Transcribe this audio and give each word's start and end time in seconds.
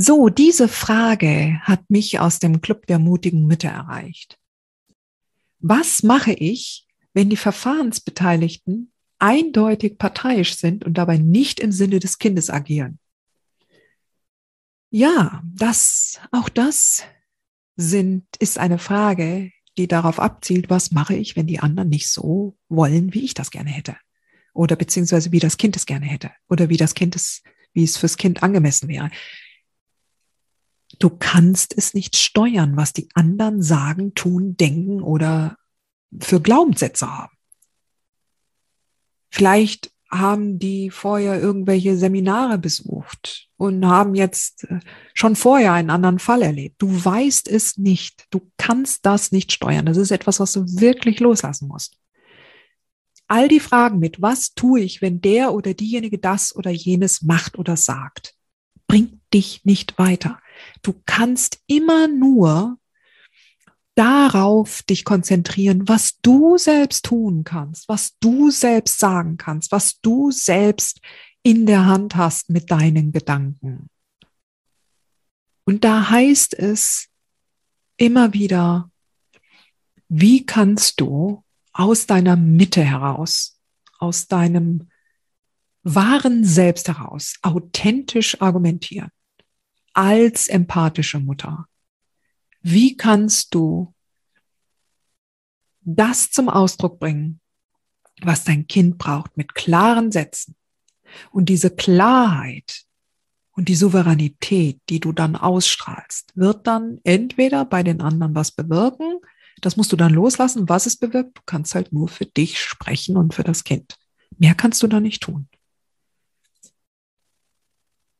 So, 0.00 0.28
diese 0.28 0.68
Frage 0.68 1.58
hat 1.62 1.90
mich 1.90 2.20
aus 2.20 2.38
dem 2.38 2.60
Club 2.60 2.86
der 2.86 3.00
mutigen 3.00 3.48
Mütter 3.48 3.70
erreicht. 3.70 4.38
Was 5.58 6.04
mache 6.04 6.32
ich, 6.32 6.86
wenn 7.14 7.28
die 7.28 7.36
Verfahrensbeteiligten 7.36 8.92
eindeutig 9.18 9.98
parteiisch 9.98 10.54
sind 10.54 10.84
und 10.84 10.98
dabei 10.98 11.18
nicht 11.18 11.58
im 11.58 11.72
Sinne 11.72 11.98
des 11.98 12.18
Kindes 12.18 12.48
agieren? 12.48 13.00
Ja, 14.90 15.42
das, 15.44 16.20
auch 16.30 16.48
das 16.48 17.02
sind, 17.74 18.24
ist 18.38 18.56
eine 18.56 18.78
Frage, 18.78 19.50
die 19.78 19.88
darauf 19.88 20.20
abzielt, 20.20 20.70
was 20.70 20.92
mache 20.92 21.16
ich, 21.16 21.34
wenn 21.34 21.48
die 21.48 21.58
anderen 21.58 21.88
nicht 21.88 22.08
so 22.08 22.56
wollen, 22.68 23.14
wie 23.14 23.24
ich 23.24 23.34
das 23.34 23.50
gerne 23.50 23.70
hätte? 23.70 23.96
Oder 24.54 24.76
beziehungsweise 24.76 25.32
wie 25.32 25.40
das 25.40 25.56
Kind 25.56 25.74
es 25.74 25.86
gerne 25.86 26.06
hätte? 26.06 26.30
Oder 26.48 26.68
wie 26.68 26.76
das 26.76 26.94
Kind 26.94 27.16
es, 27.16 27.42
wie 27.72 27.82
es 27.82 27.96
fürs 27.96 28.16
Kind 28.16 28.44
angemessen 28.44 28.88
wäre. 28.88 29.10
Du 30.98 31.10
kannst 31.10 31.76
es 31.76 31.94
nicht 31.94 32.16
steuern, 32.16 32.76
was 32.76 32.92
die 32.92 33.08
anderen 33.14 33.62
sagen, 33.62 34.14
tun, 34.14 34.56
denken 34.56 35.02
oder 35.02 35.56
für 36.18 36.40
Glaubenssätze 36.40 37.10
haben. 37.10 37.32
Vielleicht 39.30 39.92
haben 40.10 40.58
die 40.58 40.90
vorher 40.90 41.40
irgendwelche 41.40 41.96
Seminare 41.96 42.58
besucht 42.58 43.48
und 43.58 43.84
haben 43.84 44.14
jetzt 44.14 44.64
äh, 44.64 44.80
schon 45.12 45.36
vorher 45.36 45.74
einen 45.74 45.90
anderen 45.90 46.18
Fall 46.18 46.42
erlebt. 46.42 46.76
Du 46.80 47.04
weißt 47.04 47.46
es 47.46 47.76
nicht. 47.76 48.24
Du 48.30 48.50
kannst 48.56 49.04
das 49.04 49.32
nicht 49.32 49.52
steuern. 49.52 49.84
Das 49.84 49.98
ist 49.98 50.10
etwas, 50.10 50.40
was 50.40 50.52
du 50.52 50.64
wirklich 50.80 51.20
loslassen 51.20 51.68
musst. 51.68 51.98
All 53.26 53.48
die 53.48 53.60
Fragen 53.60 53.98
mit, 53.98 54.22
was 54.22 54.54
tue 54.54 54.80
ich, 54.80 55.02
wenn 55.02 55.20
der 55.20 55.52
oder 55.52 55.74
diejenige 55.74 56.18
das 56.18 56.56
oder 56.56 56.70
jenes 56.70 57.20
macht 57.20 57.58
oder 57.58 57.76
sagt, 57.76 58.34
bringt 58.86 59.20
dich 59.34 59.62
nicht 59.64 59.98
weiter. 59.98 60.40
Du 60.82 61.00
kannst 61.06 61.60
immer 61.66 62.08
nur 62.08 62.78
darauf 63.94 64.82
dich 64.82 65.04
konzentrieren, 65.04 65.88
was 65.88 66.20
du 66.20 66.56
selbst 66.56 67.04
tun 67.04 67.42
kannst, 67.42 67.88
was 67.88 68.16
du 68.20 68.50
selbst 68.50 69.00
sagen 69.00 69.36
kannst, 69.36 69.72
was 69.72 70.00
du 70.00 70.30
selbst 70.30 71.00
in 71.42 71.66
der 71.66 71.86
Hand 71.86 72.14
hast 72.14 72.48
mit 72.48 72.70
deinen 72.70 73.10
Gedanken. 73.10 73.90
Und 75.64 75.82
da 75.82 76.10
heißt 76.10 76.54
es 76.54 77.08
immer 77.96 78.32
wieder, 78.32 78.90
wie 80.08 80.46
kannst 80.46 81.00
du 81.00 81.44
aus 81.72 82.06
deiner 82.06 82.36
Mitte 82.36 82.82
heraus, 82.82 83.60
aus 83.98 84.28
deinem 84.28 84.88
wahren 85.82 86.44
Selbst 86.44 86.88
heraus 86.88 87.34
authentisch 87.42 88.40
argumentieren? 88.40 89.10
Als 89.98 90.46
empathische 90.46 91.18
Mutter? 91.18 91.66
Wie 92.62 92.96
kannst 92.96 93.52
du 93.52 93.92
das 95.80 96.30
zum 96.30 96.48
Ausdruck 96.48 97.00
bringen, 97.00 97.40
was 98.22 98.44
dein 98.44 98.68
Kind 98.68 98.96
braucht, 98.96 99.36
mit 99.36 99.56
klaren 99.56 100.12
Sätzen? 100.12 100.54
Und 101.32 101.48
diese 101.48 101.70
Klarheit 101.70 102.84
und 103.50 103.68
die 103.68 103.74
Souveränität, 103.74 104.80
die 104.88 105.00
du 105.00 105.10
dann 105.10 105.34
ausstrahlst, 105.34 106.30
wird 106.36 106.68
dann 106.68 107.00
entweder 107.02 107.64
bei 107.64 107.82
den 107.82 108.00
anderen 108.00 108.36
was 108.36 108.52
bewirken, 108.52 109.18
das 109.62 109.76
musst 109.76 109.90
du 109.90 109.96
dann 109.96 110.14
loslassen, 110.14 110.68
was 110.68 110.86
es 110.86 110.96
bewirkt. 110.96 111.38
Du 111.38 111.42
kannst 111.44 111.74
halt 111.74 111.92
nur 111.92 112.06
für 112.06 112.26
dich 112.26 112.60
sprechen 112.60 113.16
und 113.16 113.34
für 113.34 113.42
das 113.42 113.64
Kind. 113.64 113.96
Mehr 114.36 114.54
kannst 114.54 114.80
du 114.84 114.86
da 114.86 115.00
nicht 115.00 115.24
tun. 115.24 115.48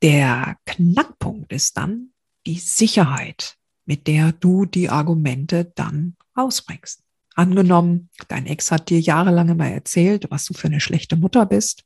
Der 0.02 0.56
Knackpunkt 0.66 1.52
ist 1.52 1.76
dann 1.76 2.10
die 2.46 2.58
Sicherheit, 2.58 3.56
mit 3.84 4.06
der 4.06 4.32
du 4.32 4.64
die 4.64 4.88
Argumente 4.88 5.72
dann 5.74 6.16
ausbringst. 6.34 7.02
Angenommen, 7.34 8.10
dein 8.28 8.46
Ex 8.46 8.70
hat 8.70 8.90
dir 8.90 9.00
jahrelang 9.00 9.48
immer 9.48 9.68
erzählt, 9.68 10.30
was 10.30 10.44
du 10.44 10.54
für 10.54 10.68
eine 10.68 10.80
schlechte 10.80 11.16
Mutter 11.16 11.46
bist. 11.46 11.84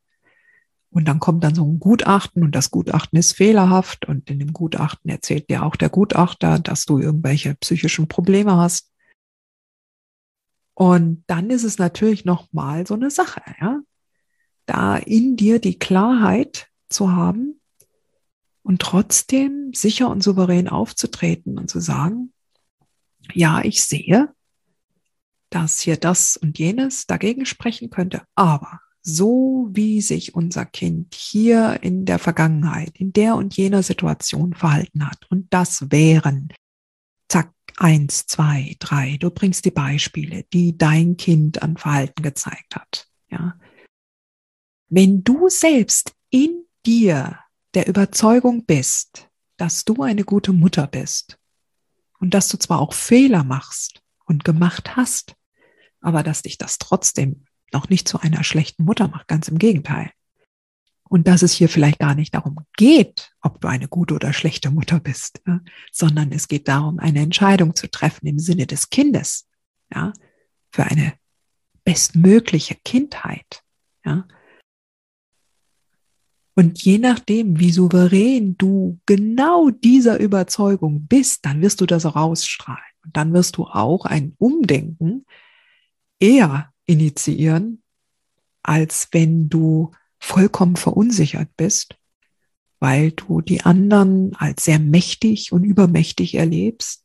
Und 0.90 1.06
dann 1.08 1.20
kommt 1.20 1.42
dann 1.42 1.54
so 1.54 1.64
ein 1.64 1.78
Gutachten 1.78 2.42
und 2.42 2.54
das 2.54 2.70
Gutachten 2.70 3.18
ist 3.18 3.32
fehlerhaft 3.32 4.06
und 4.06 4.28
in 4.28 4.38
dem 4.38 4.52
Gutachten 4.52 5.10
erzählt 5.10 5.48
dir 5.48 5.62
auch 5.62 5.76
der 5.76 5.88
Gutachter, 5.88 6.58
dass 6.58 6.84
du 6.84 6.98
irgendwelche 6.98 7.54
psychischen 7.54 8.08
Probleme 8.08 8.56
hast. 8.56 8.90
Und 10.74 11.24
dann 11.28 11.48
ist 11.48 11.64
es 11.64 11.78
natürlich 11.78 12.26
nochmal 12.26 12.86
so 12.86 12.94
eine 12.94 13.10
Sache, 13.10 13.42
ja. 13.60 13.80
Da 14.66 14.96
in 14.96 15.36
dir 15.36 15.60
die 15.60 15.78
Klarheit 15.78 16.68
zu 16.88 17.10
haben, 17.10 17.60
und 18.62 18.80
trotzdem 18.80 19.72
sicher 19.74 20.08
und 20.08 20.22
souverän 20.22 20.68
aufzutreten 20.68 21.58
und 21.58 21.68
zu 21.68 21.80
sagen, 21.80 22.32
ja, 23.32 23.62
ich 23.62 23.82
sehe, 23.84 24.32
dass 25.50 25.80
hier 25.80 25.96
das 25.96 26.36
und 26.36 26.58
jenes 26.58 27.06
dagegen 27.06 27.46
sprechen 27.46 27.90
könnte, 27.90 28.22
aber 28.34 28.80
so 29.02 29.68
wie 29.72 30.00
sich 30.00 30.34
unser 30.34 30.64
Kind 30.64 31.14
hier 31.14 31.82
in 31.82 32.04
der 32.04 32.18
Vergangenheit, 32.18 32.98
in 32.98 33.12
der 33.12 33.34
und 33.34 33.56
jener 33.56 33.82
Situation 33.82 34.54
verhalten 34.54 35.08
hat, 35.08 35.26
und 35.28 35.52
das 35.52 35.90
wären, 35.90 36.52
zack, 37.28 37.52
eins, 37.76 38.26
zwei, 38.26 38.76
drei, 38.78 39.16
du 39.18 39.30
bringst 39.30 39.64
die 39.64 39.70
Beispiele, 39.70 40.44
die 40.52 40.78
dein 40.78 41.16
Kind 41.16 41.62
an 41.62 41.76
Verhalten 41.76 42.22
gezeigt 42.22 42.76
hat, 42.76 43.08
ja. 43.30 43.58
Wenn 44.88 45.24
du 45.24 45.48
selbst 45.48 46.12
in 46.30 46.64
dir 46.84 47.38
der 47.74 47.88
Überzeugung 47.88 48.64
bist, 48.64 49.28
dass 49.56 49.84
du 49.84 50.02
eine 50.02 50.24
gute 50.24 50.52
Mutter 50.52 50.86
bist 50.86 51.38
und 52.18 52.34
dass 52.34 52.48
du 52.48 52.58
zwar 52.58 52.80
auch 52.80 52.92
Fehler 52.92 53.44
machst 53.44 54.02
und 54.26 54.44
gemacht 54.44 54.96
hast, 54.96 55.34
aber 56.00 56.22
dass 56.22 56.42
dich 56.42 56.58
das 56.58 56.78
trotzdem 56.78 57.44
noch 57.72 57.88
nicht 57.88 58.08
zu 58.08 58.20
einer 58.20 58.44
schlechten 58.44 58.84
Mutter 58.84 59.08
macht, 59.08 59.28
ganz 59.28 59.48
im 59.48 59.58
Gegenteil. 59.58 60.10
Und 61.08 61.28
dass 61.28 61.42
es 61.42 61.52
hier 61.52 61.68
vielleicht 61.68 61.98
gar 61.98 62.14
nicht 62.14 62.34
darum 62.34 62.58
geht, 62.76 63.32
ob 63.42 63.60
du 63.60 63.68
eine 63.68 63.88
gute 63.88 64.14
oder 64.14 64.32
schlechte 64.32 64.70
Mutter 64.70 64.98
bist, 64.98 65.42
ja, 65.46 65.60
sondern 65.90 66.32
es 66.32 66.48
geht 66.48 66.68
darum, 66.68 66.98
eine 66.98 67.20
Entscheidung 67.20 67.74
zu 67.74 67.90
treffen 67.90 68.26
im 68.26 68.38
Sinne 68.38 68.66
des 68.66 68.88
Kindes, 68.88 69.46
ja, 69.92 70.12
für 70.70 70.84
eine 70.84 71.14
bestmögliche 71.84 72.76
Kindheit, 72.84 73.62
ja, 74.04 74.26
und 76.62 76.80
je 76.80 76.98
nachdem, 76.98 77.58
wie 77.58 77.72
souverän 77.72 78.56
du 78.56 79.00
genau 79.04 79.70
dieser 79.70 80.20
Überzeugung 80.20 81.08
bist, 81.08 81.44
dann 81.44 81.60
wirst 81.60 81.80
du 81.80 81.86
das 81.86 82.06
auch 82.06 82.14
ausstrahlen. 82.14 82.78
Und 83.04 83.16
dann 83.16 83.32
wirst 83.32 83.56
du 83.56 83.64
auch 83.64 84.04
ein 84.04 84.36
Umdenken 84.38 85.26
eher 86.20 86.72
initiieren, 86.86 87.82
als 88.62 89.08
wenn 89.10 89.48
du 89.48 89.90
vollkommen 90.20 90.76
verunsichert 90.76 91.48
bist, 91.56 91.96
weil 92.78 93.10
du 93.10 93.40
die 93.40 93.62
anderen 93.62 94.36
als 94.36 94.64
sehr 94.64 94.78
mächtig 94.78 95.50
und 95.50 95.64
übermächtig 95.64 96.36
erlebst, 96.36 97.04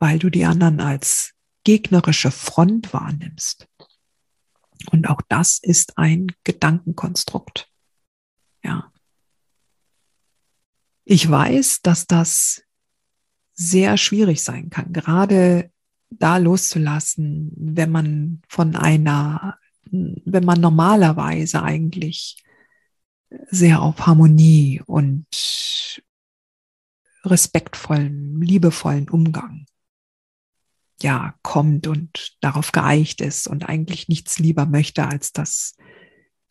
weil 0.00 0.18
du 0.18 0.28
die 0.28 0.44
anderen 0.44 0.80
als 0.80 1.34
gegnerische 1.62 2.32
Front 2.32 2.92
wahrnimmst. 2.92 3.68
Und 4.90 5.08
auch 5.08 5.20
das 5.28 5.60
ist 5.62 5.98
ein 5.98 6.32
Gedankenkonstrukt. 6.42 7.68
Ja. 8.64 8.92
Ich 11.10 11.30
weiß, 11.30 11.80
dass 11.80 12.06
das 12.06 12.64
sehr 13.54 13.96
schwierig 13.96 14.42
sein 14.42 14.68
kann, 14.68 14.92
gerade 14.92 15.72
da 16.10 16.36
loszulassen, 16.36 17.50
wenn 17.56 17.90
man 17.90 18.42
von 18.46 18.76
einer, 18.76 19.56
wenn 19.90 20.44
man 20.44 20.60
normalerweise 20.60 21.62
eigentlich 21.62 22.44
sehr 23.48 23.80
auf 23.80 24.06
Harmonie 24.06 24.82
und 24.84 25.24
respektvollen, 27.24 28.42
liebevollen 28.42 29.08
Umgang 29.08 29.64
ja 31.00 31.34
kommt 31.40 31.86
und 31.86 32.36
darauf 32.42 32.70
geeicht 32.70 33.22
ist 33.22 33.48
und 33.48 33.66
eigentlich 33.66 34.08
nichts 34.08 34.38
lieber 34.38 34.66
möchte, 34.66 35.06
als 35.06 35.32
dass 35.32 35.74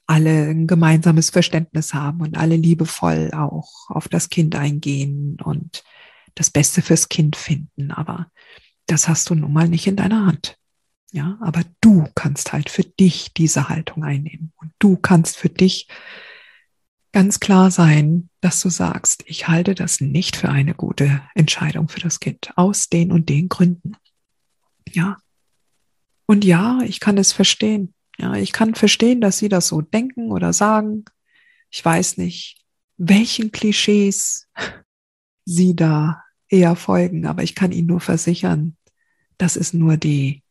alle 0.07 0.47
ein 0.49 0.67
gemeinsames 0.67 1.29
Verständnis 1.29 1.93
haben 1.93 2.21
und 2.21 2.37
alle 2.37 2.55
liebevoll 2.55 3.31
auch 3.33 3.89
auf 3.89 4.07
das 4.07 4.29
Kind 4.29 4.55
eingehen 4.55 5.37
und 5.43 5.83
das 6.33 6.49
Beste 6.49 6.81
fürs 6.81 7.09
Kind 7.09 7.35
finden. 7.35 7.91
Aber 7.91 8.31
das 8.85 9.07
hast 9.07 9.29
du 9.29 9.35
nun 9.35 9.51
mal 9.53 9.67
nicht 9.67 9.85
in 9.85 9.97
deiner 9.97 10.25
Hand. 10.25 10.57
Ja, 11.11 11.37
aber 11.41 11.61
du 11.81 12.07
kannst 12.15 12.53
halt 12.53 12.69
für 12.69 12.83
dich 12.83 13.33
diese 13.33 13.69
Haltung 13.69 14.03
einnehmen 14.03 14.53
und 14.57 14.71
du 14.79 14.97
kannst 14.97 15.37
für 15.37 15.49
dich 15.49 15.87
ganz 17.13 17.39
klar 17.39 17.71
sein, 17.71 18.29
dass 18.41 18.61
du 18.61 18.69
sagst, 18.69 19.23
ich 19.25 19.47
halte 19.47 19.73
das 19.73 20.01
nicht 20.01 20.35
für 20.35 20.49
eine 20.49 20.73
gute 20.73 21.21
Entscheidung 21.33 21.87
für 21.87 21.99
das 22.01 22.19
Kind 22.19 22.51
aus 22.55 22.89
den 22.89 23.11
und 23.11 23.29
den 23.29 23.49
Gründen. 23.49 23.95
Ja. 24.91 25.17
Und 26.25 26.43
ja, 26.43 26.79
ich 26.83 26.99
kann 26.99 27.17
es 27.17 27.31
verstehen. 27.31 27.93
Ja, 28.17 28.33
ich 28.33 28.51
kann 28.51 28.75
verstehen, 28.75 29.21
dass 29.21 29.37
sie 29.37 29.49
das 29.49 29.67
so 29.67 29.81
denken 29.81 30.31
oder 30.31 30.53
sagen. 30.53 31.05
Ich 31.69 31.83
weiß 31.83 32.17
nicht, 32.17 32.65
welchen 32.97 33.51
Klischees 33.51 34.49
sie 35.45 35.75
da 35.75 36.23
eher 36.49 36.75
folgen, 36.75 37.25
aber 37.25 37.43
ich 37.43 37.55
kann 37.55 37.71
ihnen 37.71 37.87
nur 37.87 37.99
versichern, 37.99 38.77
das 39.37 39.55
ist 39.55 39.73
nur 39.73 39.97
die, 39.97 40.43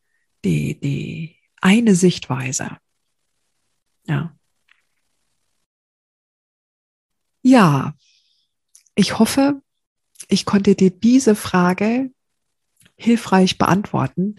die, 0.45 0.79
die 0.79 1.37
eine 1.61 1.95
Sichtweise. 1.95 2.79
Ja. 4.07 4.37
Ja, 7.43 7.95
ich 8.95 9.19
hoffe, 9.19 9.63
ich 10.29 10.45
konnte 10.45 10.75
dir 10.75 10.91
diese 10.91 11.35
Frage 11.35 12.11
hilfreich 12.97 13.59
beantworten. 13.59 14.37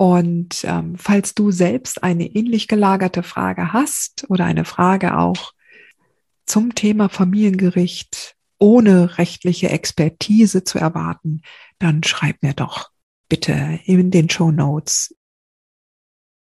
Und 0.00 0.64
ähm, 0.64 0.96
falls 0.96 1.34
du 1.34 1.50
selbst 1.50 2.02
eine 2.02 2.24
ähnlich 2.24 2.68
gelagerte 2.68 3.22
Frage 3.22 3.74
hast 3.74 4.24
oder 4.30 4.46
eine 4.46 4.64
Frage 4.64 5.18
auch 5.18 5.52
zum 6.46 6.74
Thema 6.74 7.10
Familiengericht 7.10 8.34
ohne 8.58 9.18
rechtliche 9.18 9.68
Expertise 9.68 10.64
zu 10.64 10.78
erwarten, 10.78 11.42
dann 11.78 12.02
schreib 12.02 12.42
mir 12.42 12.54
doch 12.54 12.88
bitte 13.28 13.78
in 13.84 14.10
den 14.10 14.30
Show 14.30 14.50
Notes 14.50 15.14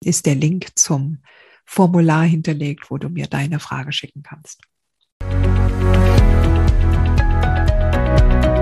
ist 0.03 0.25
der 0.25 0.35
Link 0.35 0.77
zum 0.77 1.19
Formular 1.63 2.25
hinterlegt, 2.25 2.91
wo 2.91 2.97
du 2.97 3.07
mir 3.07 3.27
deine 3.27 3.61
Frage 3.61 3.93
schicken 3.93 4.23
kannst. 4.23 4.61